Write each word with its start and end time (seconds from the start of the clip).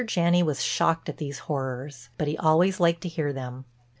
Janney 0.07 0.41
was 0.41 0.63
shocked 0.63 1.09
at 1.09 1.17
these 1.17 1.37
horrors, 1.45 2.09
but 2.17 2.27
he 2.27 2.35
always 2.35 2.79
liked 2.79 3.01
to 3.01 3.07
hear 3.07 3.31
them. 3.31 3.65